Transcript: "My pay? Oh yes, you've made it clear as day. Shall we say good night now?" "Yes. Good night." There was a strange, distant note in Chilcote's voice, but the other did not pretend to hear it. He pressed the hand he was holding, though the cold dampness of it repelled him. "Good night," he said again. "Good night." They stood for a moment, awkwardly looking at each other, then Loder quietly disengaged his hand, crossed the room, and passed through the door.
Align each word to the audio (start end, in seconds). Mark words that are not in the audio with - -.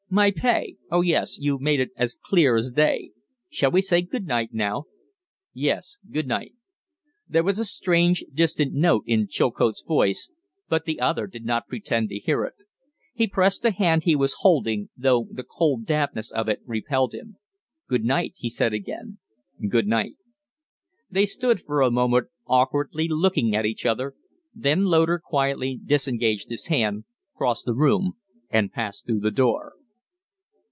"My 0.13 0.29
pay? 0.29 0.75
Oh 0.91 0.99
yes, 1.03 1.37
you've 1.39 1.61
made 1.61 1.79
it 1.79 1.91
clear 2.21 2.57
as 2.57 2.69
day. 2.71 3.11
Shall 3.49 3.71
we 3.71 3.81
say 3.81 4.01
good 4.01 4.25
night 4.27 4.49
now?" 4.51 4.87
"Yes. 5.53 5.99
Good 6.11 6.27
night." 6.27 6.51
There 7.29 7.45
was 7.45 7.59
a 7.59 7.63
strange, 7.63 8.25
distant 8.33 8.73
note 8.73 9.05
in 9.07 9.29
Chilcote's 9.29 9.81
voice, 9.83 10.29
but 10.67 10.83
the 10.83 10.99
other 10.99 11.27
did 11.27 11.45
not 11.45 11.69
pretend 11.69 12.09
to 12.09 12.19
hear 12.19 12.43
it. 12.43 12.55
He 13.13 13.25
pressed 13.25 13.61
the 13.61 13.71
hand 13.71 14.03
he 14.03 14.17
was 14.17 14.35
holding, 14.41 14.89
though 14.97 15.29
the 15.31 15.45
cold 15.45 15.85
dampness 15.85 16.29
of 16.29 16.49
it 16.49 16.59
repelled 16.65 17.13
him. 17.13 17.37
"Good 17.87 18.03
night," 18.03 18.33
he 18.35 18.49
said 18.49 18.73
again. 18.73 19.17
"Good 19.65 19.87
night." 19.87 20.15
They 21.09 21.25
stood 21.25 21.61
for 21.61 21.81
a 21.81 21.89
moment, 21.89 22.27
awkwardly 22.47 23.07
looking 23.07 23.55
at 23.55 23.65
each 23.65 23.85
other, 23.85 24.15
then 24.53 24.83
Loder 24.83 25.19
quietly 25.23 25.79
disengaged 25.81 26.49
his 26.49 26.65
hand, 26.65 27.05
crossed 27.33 27.63
the 27.65 27.73
room, 27.73 28.17
and 28.49 28.73
passed 28.73 29.05
through 29.05 29.21
the 29.21 29.31
door. 29.31 29.75